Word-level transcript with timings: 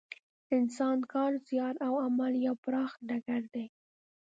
انسان 0.57 0.97
کار، 1.11 1.31
زیار 1.47 1.75
او 1.87 1.93
عمل 2.05 2.33
یو 2.45 2.55
پراخ 2.63 2.91
ډګر 3.07 3.41
دی. 3.53 3.65